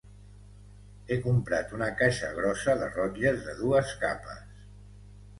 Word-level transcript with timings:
He 1.09 1.17
comprat 1.25 1.75
una 1.79 1.89
caixa 1.99 2.29
grossa 2.37 2.75
de 2.79 2.87
rotlles 2.95 3.43
de 3.49 3.53
dues 3.61 3.93
capes. 4.05 4.41